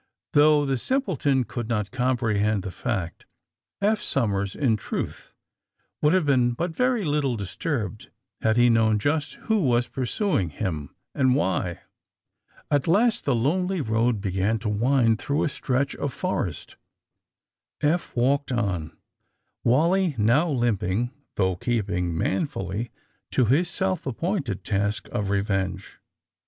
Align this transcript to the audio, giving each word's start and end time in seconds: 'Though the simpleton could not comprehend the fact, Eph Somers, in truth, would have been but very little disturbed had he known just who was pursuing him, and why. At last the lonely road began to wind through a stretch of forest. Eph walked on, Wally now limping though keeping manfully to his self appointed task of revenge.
'Though 0.33 0.65
the 0.65 0.77
simpleton 0.77 1.43
could 1.43 1.69
not 1.69 1.91
comprehend 1.91 2.63
the 2.63 2.71
fact, 2.71 3.27
Eph 3.83 4.01
Somers, 4.01 4.55
in 4.55 4.75
truth, 4.75 5.35
would 6.01 6.11
have 6.15 6.25
been 6.25 6.53
but 6.53 6.71
very 6.75 7.05
little 7.05 7.35
disturbed 7.35 8.09
had 8.41 8.57
he 8.57 8.67
known 8.67 8.97
just 8.97 9.35
who 9.45 9.63
was 9.63 9.87
pursuing 9.87 10.49
him, 10.49 10.95
and 11.13 11.35
why. 11.35 11.81
At 12.71 12.87
last 12.87 13.25
the 13.25 13.35
lonely 13.35 13.79
road 13.79 14.21
began 14.21 14.57
to 14.65 14.69
wind 14.69 15.19
through 15.19 15.43
a 15.43 15.49
stretch 15.49 15.93
of 15.97 16.11
forest. 16.11 16.77
Eph 17.81 18.15
walked 18.15 18.51
on, 18.51 18.97
Wally 19.63 20.15
now 20.17 20.49
limping 20.49 21.11
though 21.35 21.55
keeping 21.57 22.17
manfully 22.17 22.89
to 23.29 23.45
his 23.45 23.69
self 23.69 24.07
appointed 24.07 24.63
task 24.63 25.07
of 25.09 25.29
revenge. 25.29 25.99